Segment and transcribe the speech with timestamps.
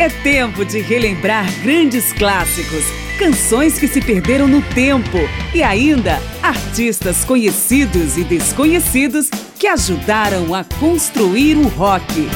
[0.00, 2.84] É tempo de relembrar grandes clássicos,
[3.18, 5.18] canções que se perderam no tempo
[5.52, 9.28] e ainda artistas conhecidos e desconhecidos
[9.58, 12.28] que ajudaram a construir o rock.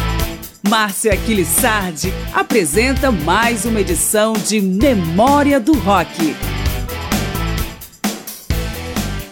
[0.69, 6.35] Márcia Aquilissardi apresenta mais uma edição de Memória do Rock.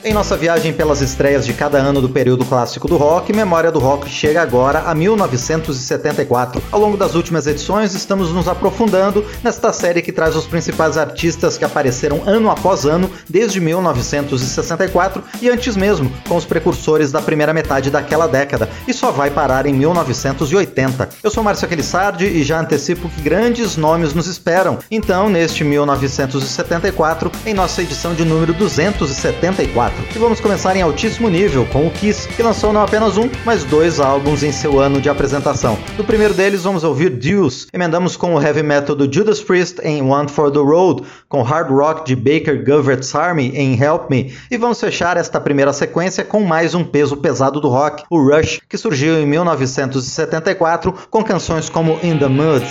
[0.03, 3.79] Em nossa viagem pelas estreias de cada ano do período clássico do rock, Memória do
[3.79, 6.63] Rock chega agora a 1974.
[6.73, 11.59] Ao longo das últimas edições, estamos nos aprofundando nesta série que traz os principais artistas
[11.59, 17.53] que apareceram ano após ano desde 1964 e antes mesmo, com os precursores da primeira
[17.53, 21.11] metade daquela década, e só vai parar em 1980.
[21.23, 24.79] Eu sou Márcio Aquilissardi e já antecipo que grandes nomes nos esperam.
[24.91, 29.90] Então, neste 1974, em nossa edição de número 274.
[29.91, 30.17] 4.
[30.17, 33.65] E vamos começar em altíssimo nível com o Kiss, que lançou não apenas um, mas
[33.65, 35.79] dois álbuns em seu ano de apresentação.
[35.97, 40.03] No primeiro deles vamos ouvir Deuce, emendamos com o heavy metal do Judas Priest em
[40.03, 44.57] One for the Road, com hard rock de Baker Govert's Army em Help Me, e
[44.57, 48.79] vamos fechar esta primeira sequência com mais um peso pesado do rock, o Rush, que
[48.79, 52.65] surgiu em 1974 com canções como In the Mud.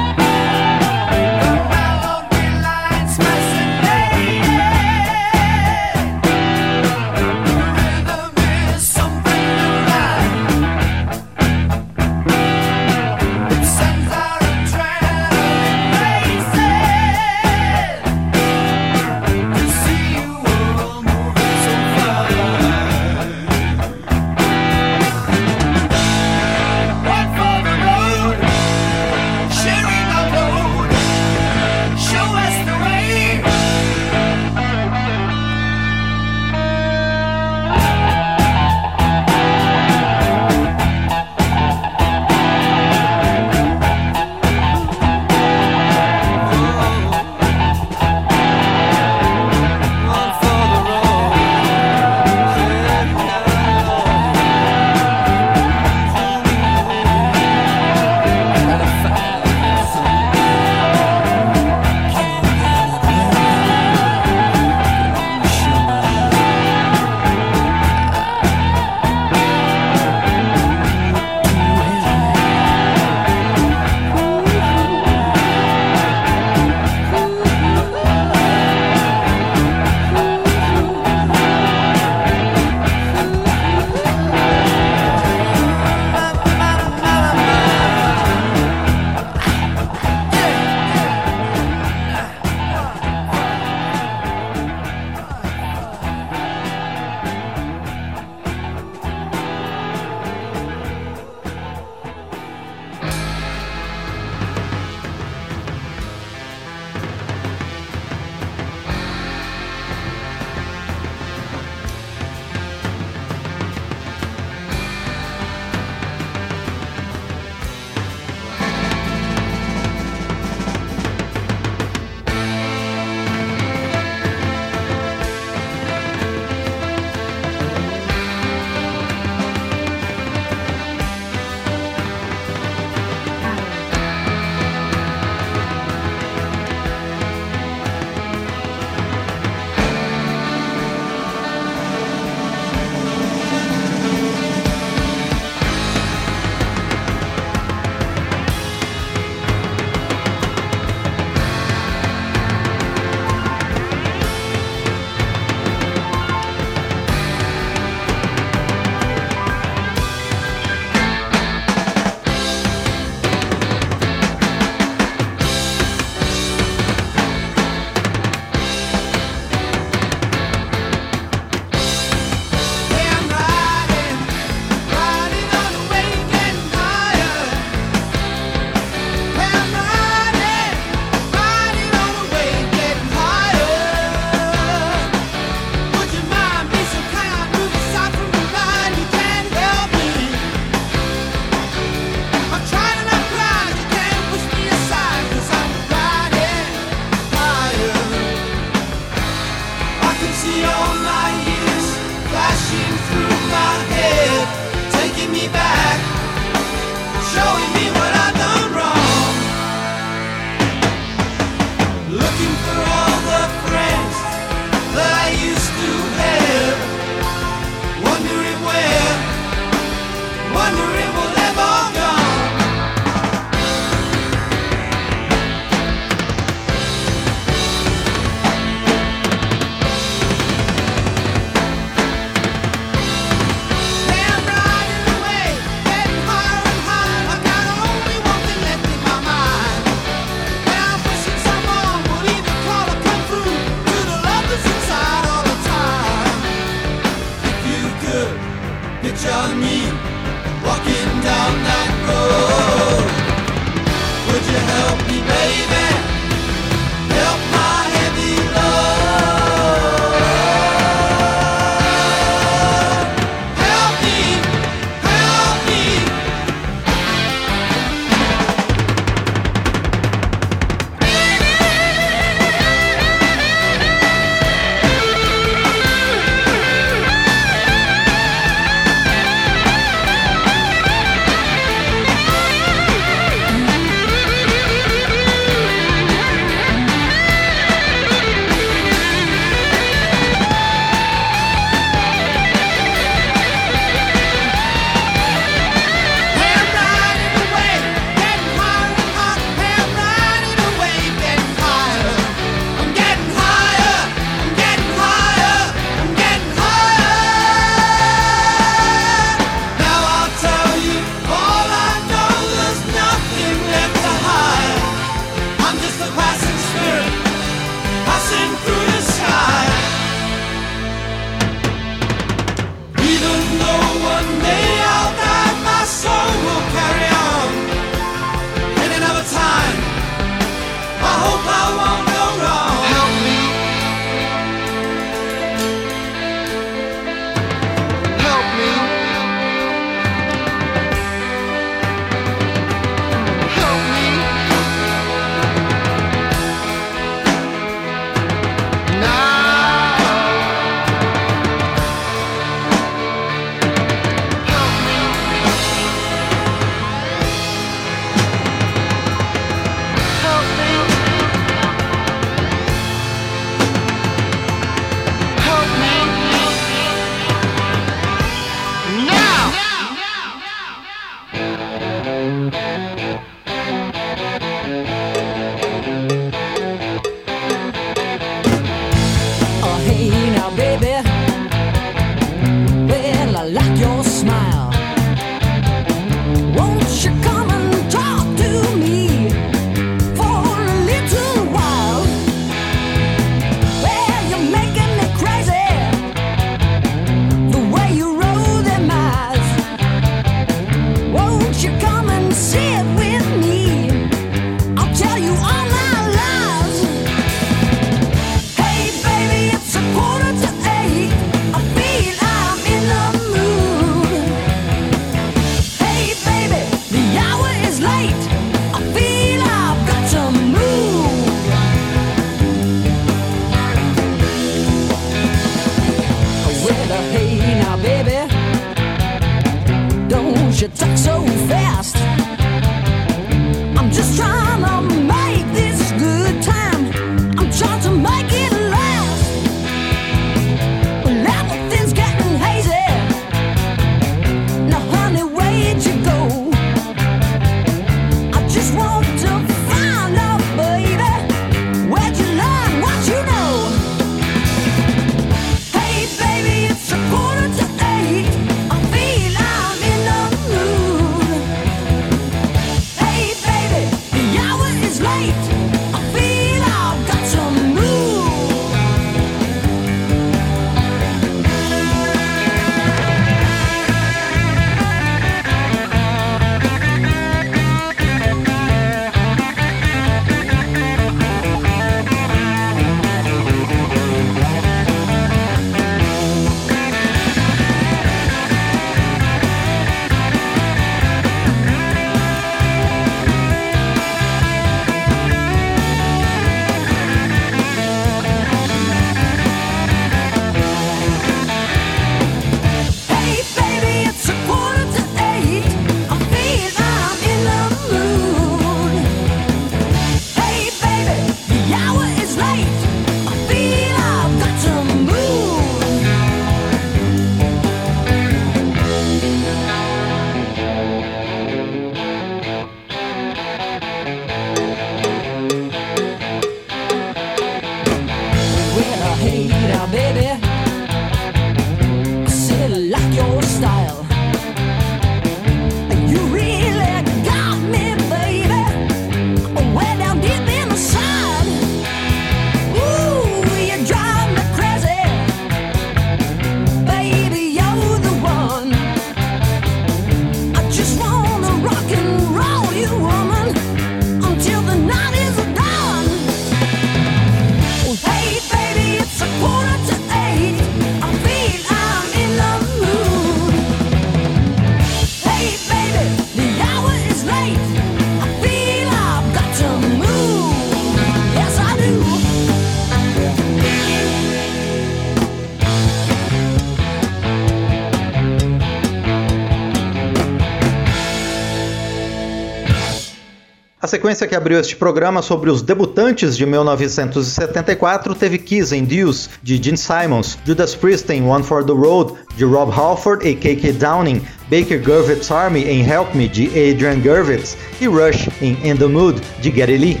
[583.92, 589.62] Sequência que abriu este programa sobre os debutantes de 1974 teve Kiss and Deuce, de
[589.62, 593.72] Gene Simons, Judas Priest em One for the Road, de Rob Halford e K.K.
[593.72, 598.86] Downing, Baker Gurvitz Army em Help Me, de Adrian Gurvitz, e Rush em In the
[598.86, 600.00] Mood, de Gary Lee.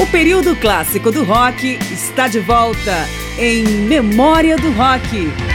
[0.00, 5.47] O período clássico do rock está de volta em Memória do Rock.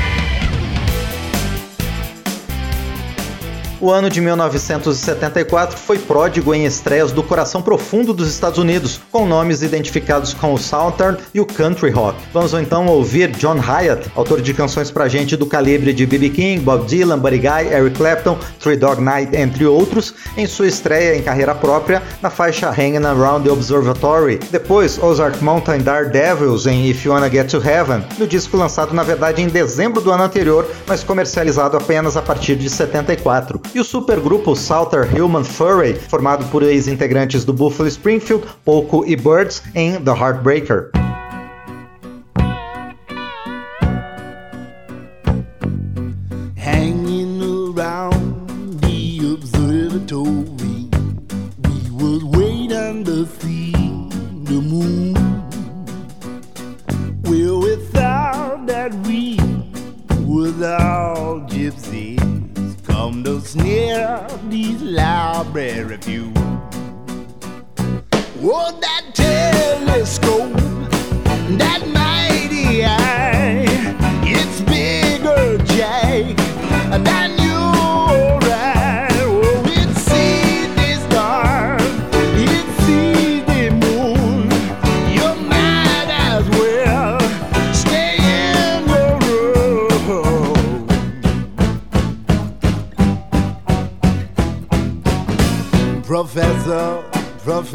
[3.83, 9.27] O ano de 1974 foi pródigo em estreias do coração profundo dos Estados Unidos, com
[9.27, 12.17] nomes identificados com o Southern e o Country Rock.
[12.31, 16.29] Vamos então ouvir John Hyatt, autor de canções pra gente do calibre de B.B.
[16.29, 21.17] King, Bob Dylan, Buddy Guy, Eric Clapton, Three Dog Night, entre outros, em sua estreia
[21.17, 24.39] em carreira própria na faixa Hanging Around the Observatory.
[24.49, 29.03] Depois, Ozark Mountain Daredevils em If You Wanna Get to Heaven, no disco lançado na
[29.03, 33.83] verdade em dezembro do ano anterior, mas comercializado apenas a partir de 74 e o
[33.83, 40.11] supergrupo Southern Human Furry, formado por ex-integrantes do Buffalo Springfield, Poco e Birds, em The
[40.11, 40.91] Heartbreaker.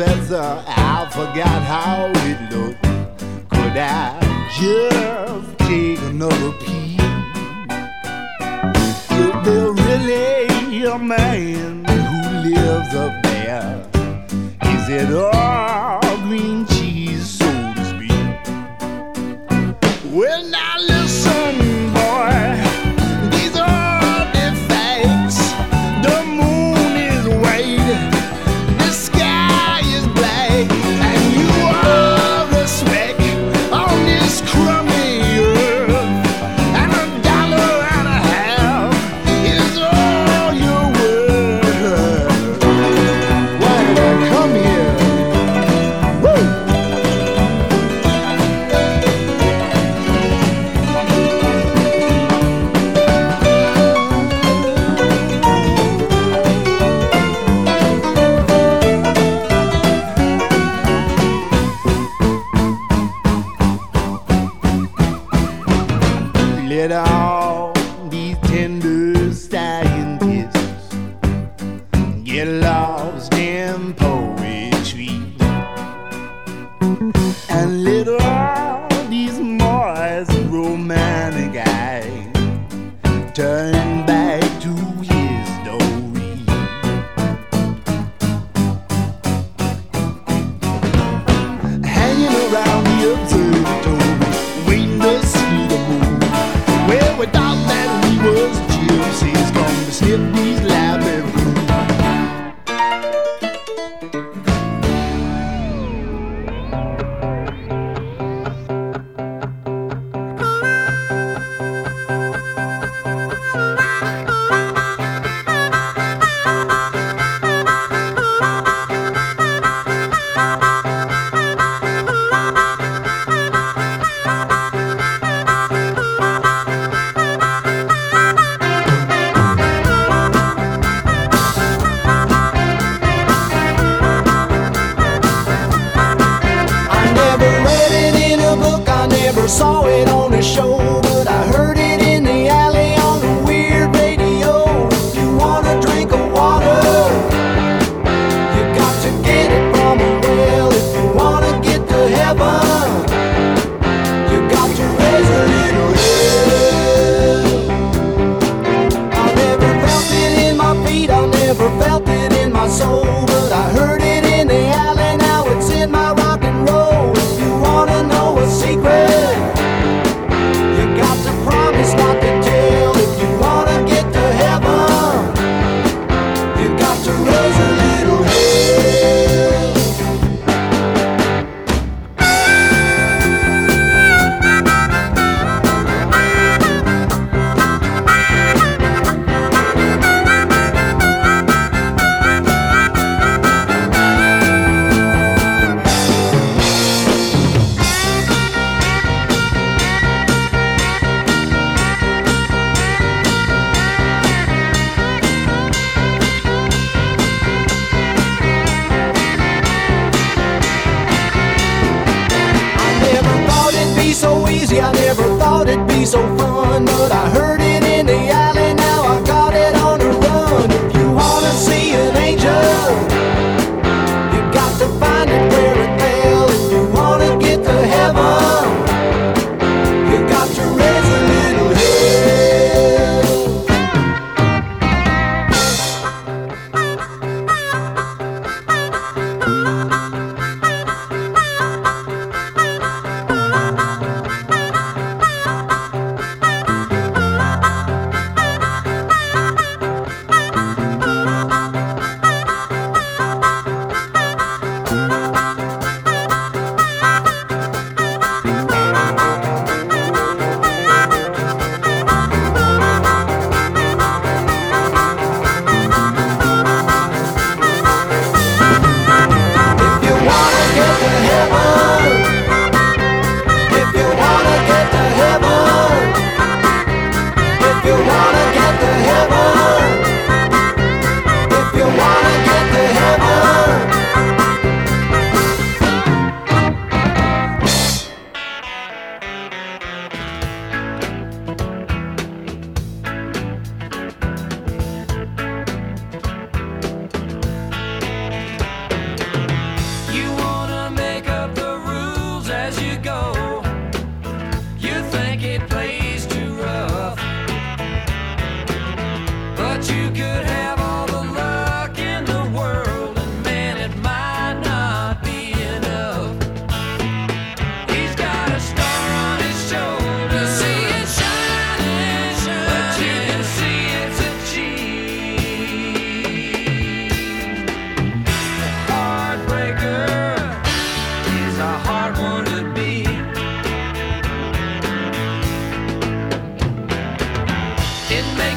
[0.09, 0.63] weather.
[0.67, 2.83] I forgot how it looked.
[3.51, 4.19] Could I
[4.61, 7.01] just take another peek?
[8.77, 13.87] Is there really a man who lives up there?
[14.63, 18.29] Is it all green cheese, so to speak?
[20.13, 20.78] Well, now.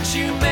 [0.02, 0.51] that you made.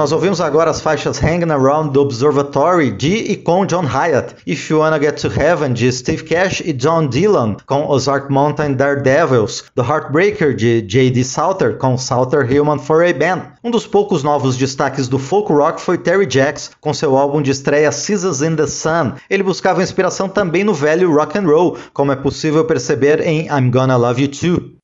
[0.00, 4.70] Nós ouvimos agora as faixas Hanging Around the Observatory de e com John Hyatt, If
[4.70, 9.64] You Wanna Get to Heaven de Steve Cash e John Dillon, com Ozark Mountain Daredevils,
[9.74, 11.22] The Heartbreaker de J.D.
[11.22, 13.42] Salter com Salter Human for a Band.
[13.62, 17.50] Um dos poucos novos destaques do folk rock foi Terry Jacks com seu álbum de
[17.50, 19.16] estreia Seasons in the Sun.
[19.28, 23.70] Ele buscava inspiração também no velho rock and roll, como é possível perceber em I'm
[23.70, 24.79] Gonna Love You Too.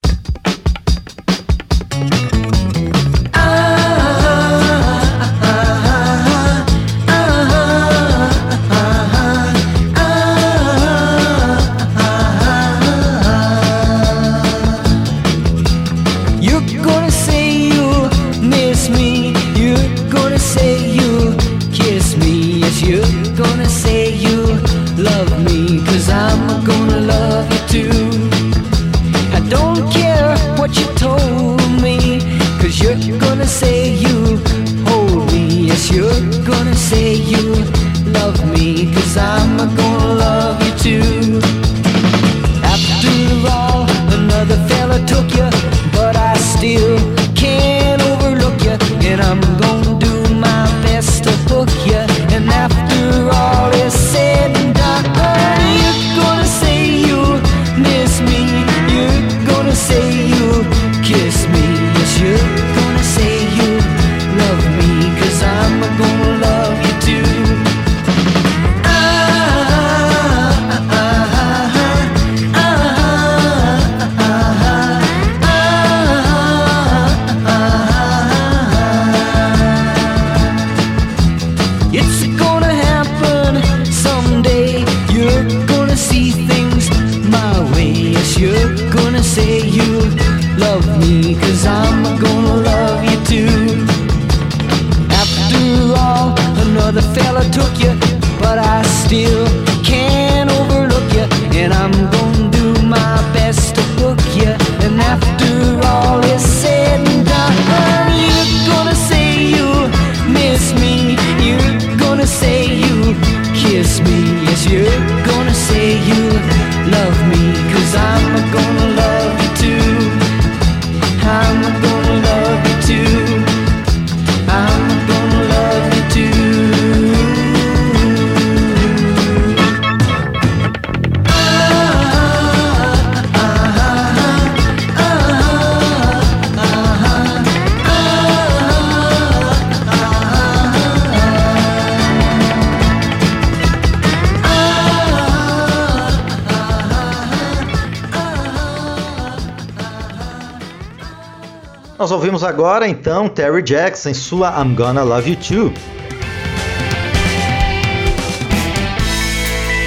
[152.47, 155.73] Agora então Terry Jackson sua I'm Gonna Love You Too.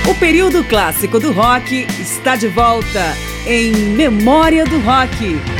[0.10, 5.59] O período clássico do rock está de volta em Memória do Rock.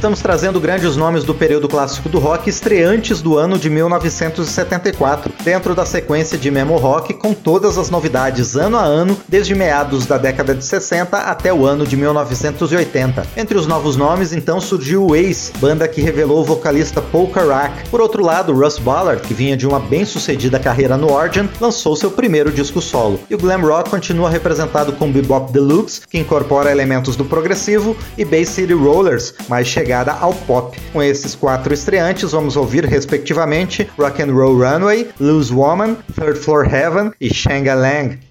[0.00, 5.74] Estamos trazendo grandes nomes do período clássico do rock estreantes do ano de 1974, dentro
[5.74, 10.16] da sequência de Memo Rock com todas as novidades ano a ano, desde meados da
[10.16, 13.26] década de 60 até o ano de 1980.
[13.36, 17.90] Entre os novos nomes, então, surgiu o Ace, banda que revelou o vocalista Paul Carrack.
[17.90, 22.10] Por outro lado, Russ Ballard, que vinha de uma bem-sucedida carreira no Origin, lançou seu
[22.10, 23.20] primeiro disco solo.
[23.28, 28.24] E o glam rock continua representado com Bebop Deluxe, que incorpora elementos do progressivo, e
[28.24, 30.78] Bay City Rollers, mais chegada ao pop.
[30.92, 36.64] Com esses quatro estreantes, vamos ouvir respectivamente Rock and Roll Runway, Loose Woman, Third Floor
[36.64, 38.29] Heaven e Shanga Lang.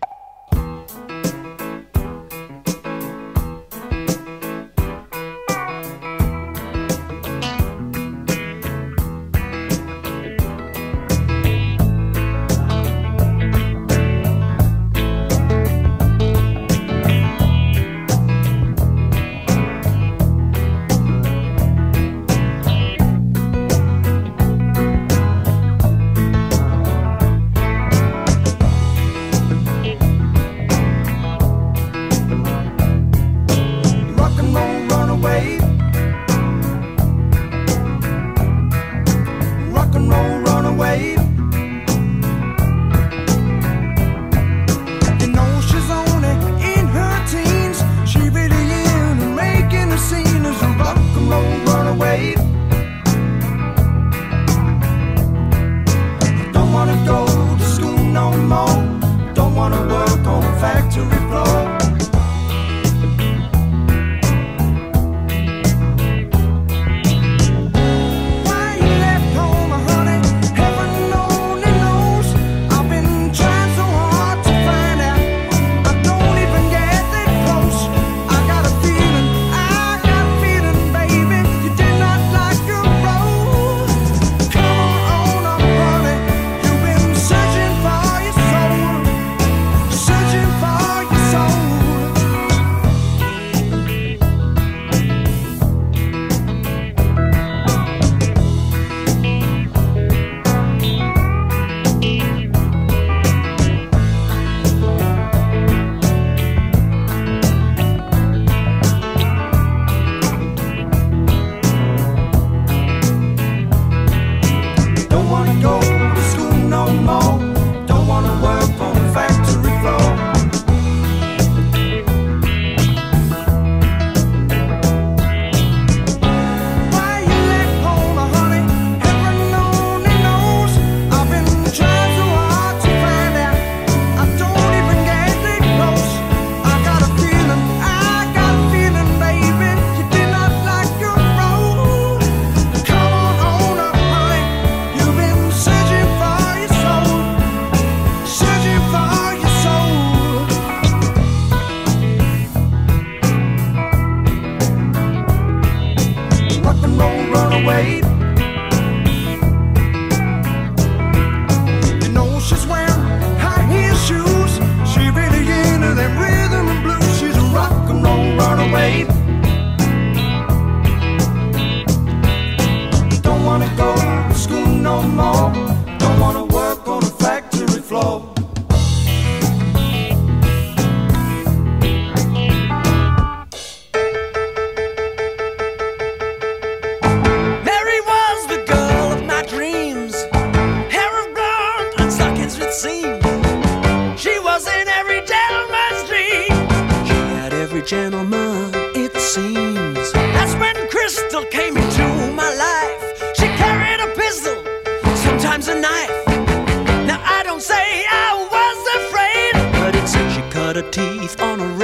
[210.91, 211.78] teeth on a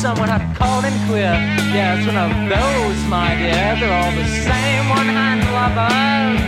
[0.00, 1.36] someone I called and quit.
[1.76, 3.76] Yeah, it's one of those, my dear.
[3.76, 6.40] They're all the same one-hand lovers.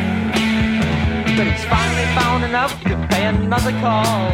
[1.37, 2.73] But he's finally found enough.
[2.89, 4.33] to pay another call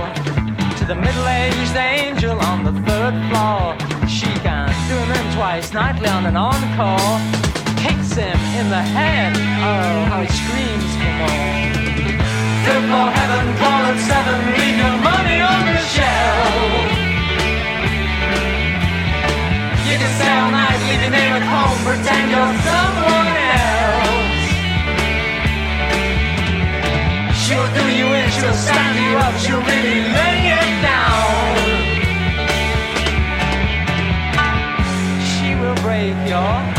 [0.78, 3.74] to the middle-aged angel on the third floor.
[4.06, 7.18] She can do him twice nightly on an encore.
[7.82, 9.34] Kicks him in the head.
[9.66, 11.58] Oh, how he screams for more.
[12.62, 16.87] Football heaven, call at seven, leave your money on the shelf.
[20.00, 20.84] It sound nice
[21.38, 24.46] at home, pretend you're someone else.
[27.42, 28.54] She'll do you in, she'll
[28.96, 31.56] you up, she'll really lay you down.
[35.30, 36.77] She will break your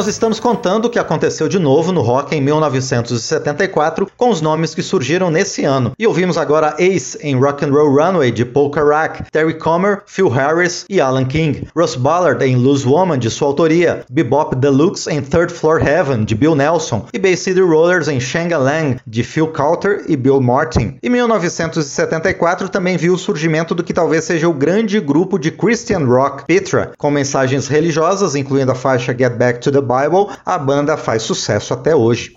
[0.00, 4.74] nós estamos contando o que aconteceu de novo no rock em 1974 com os nomes
[4.74, 5.92] que surgiram nesse ano.
[5.98, 10.30] E ouvimos agora Ace em Rock and Roll Runway de Paul Carrack, Terry Comer, Phil
[10.30, 15.20] Harris e Alan King, Russ Ballard em Loose Woman de sua autoria, Bebop Deluxe em
[15.20, 19.48] Third Floor Heaven de Bill Nelson e Bay City Rollers em Shanga Lang de Phil
[19.48, 20.96] Coulter e Bill Martin.
[21.02, 26.06] E 1974 também viu o surgimento do que talvez seja o grande grupo de Christian
[26.06, 30.96] rock Petra, com mensagens religiosas incluindo a faixa Get Back to the Bible, a banda
[30.96, 32.36] faz sucesso até hoje.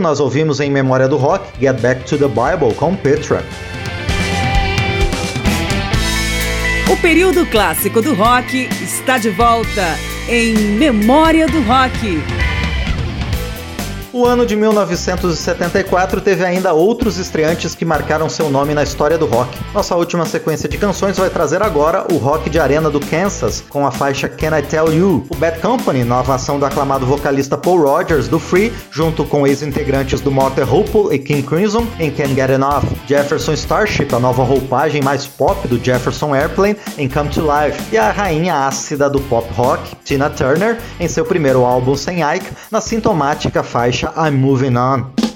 [0.00, 3.44] nós ouvimos em memória do rock Get Back to the Bible com Petra.
[6.90, 9.96] O período clássico do rock está de volta
[10.28, 12.39] em Memória do Rock.
[14.12, 19.24] O ano de 1974 teve ainda outros estreantes que marcaram seu nome na história do
[19.24, 19.56] rock.
[19.72, 23.86] Nossa última sequência de canções vai trazer agora o rock de arena do Kansas com
[23.86, 25.24] a faixa Can I Tell You?
[25.30, 30.20] O Bad Company, nova ação do aclamado vocalista Paul Rogers do Free, junto com ex-integrantes
[30.20, 32.82] do Motor Hopeful e King Crimson em Can't Get Enough.
[33.06, 37.80] Jefferson Starship, a nova roupagem mais pop do Jefferson Airplane em Come to Life.
[37.92, 42.50] E a rainha ácida do pop rock, Tina Turner, em seu primeiro álbum sem Ike,
[42.72, 45.29] na sintomática faixa I'm Moving On.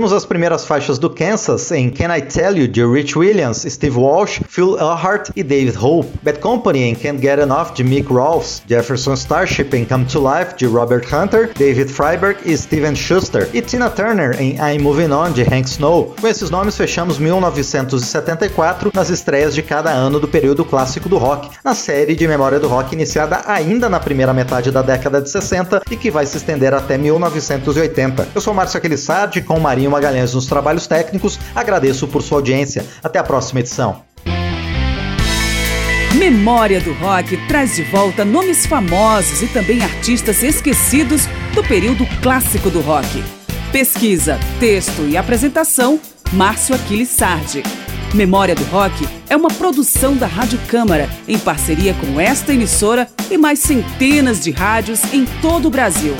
[0.00, 3.98] Ouvimos as primeiras faixas do Kansas em Can I Tell You de Rich Williams, Steve
[3.98, 6.08] Walsh, Phil Earhart e David Hope.
[6.22, 10.54] Bad Company em Can't Get Enough de Mick Rolfs, Jefferson Starship em Come to Life
[10.56, 15.30] de Robert Hunter, David Freiberg e Steven Schuster e Tina Turner em I'm Moving On
[15.32, 16.14] de Hank Snow.
[16.18, 21.50] Com esses nomes fechamos 1974 nas estreias de cada ano do período clássico do rock,
[21.62, 25.82] na série de memória do rock iniciada ainda na primeira metade da década de 60
[25.90, 28.28] e que vai se estender até 1980.
[28.34, 31.38] Eu sou Márcio Aquilissardi com Marinho Magalhães nos trabalhos técnicos.
[31.54, 32.86] Agradeço por sua audiência.
[33.02, 34.02] Até a próxima edição.
[36.16, 42.68] Memória do Rock traz de volta nomes famosos e também artistas esquecidos do período clássico
[42.68, 43.22] do rock.
[43.70, 46.00] Pesquisa, texto e apresentação,
[46.32, 47.62] Márcio Aquiles Sardi.
[48.12, 53.38] Memória do Rock é uma produção da Rádio Câmara, em parceria com esta emissora e
[53.38, 56.16] mais centenas de rádios em todo o Brasil.